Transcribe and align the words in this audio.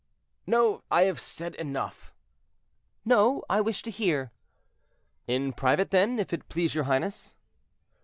"No, 0.47 0.81
I 0.89 1.03
have 1.03 1.19
said 1.19 1.53
enough." 1.53 2.11
"No, 3.05 3.43
I 3.47 3.61
wish 3.61 3.83
to 3.83 3.91
hear." 3.91 4.31
"In 5.27 5.53
private 5.53 5.91
then, 5.91 6.17
if 6.17 6.33
it 6.33 6.49
please 6.49 6.73
your 6.73 6.85
highness." 6.85 7.35